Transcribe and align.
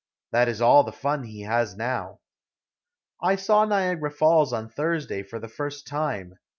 That 0.31 0.47
is 0.49 0.63
all 0.63 0.83
the 0.83 0.91
fun 0.91 1.25
he 1.25 1.41
has 1.41 1.75
now. 1.77 2.21
I 3.21 3.35
saw 3.35 3.65
Niagara 3.65 4.09
Falls 4.09 4.51
on 4.51 4.67
Thursday 4.67 5.21
for 5.21 5.37
the 5.37 5.47
first 5.47 5.85
time. 5.85 6.39